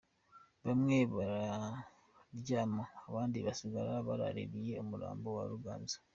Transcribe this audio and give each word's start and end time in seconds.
Bamwe 0.65 0.97
bararyama 1.15 2.83
abandi 3.07 3.37
basigara 3.45 3.93
baraririye 4.07 4.73
umurambo 4.83 5.27
wa 5.37 5.45
Ruganzu. 5.51 5.97